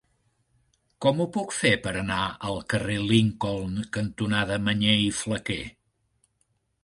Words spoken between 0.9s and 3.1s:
Com ho puc fer per anar al carrer